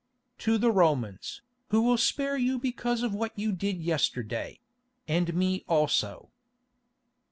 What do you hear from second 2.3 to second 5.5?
you because of what you did yesterday—and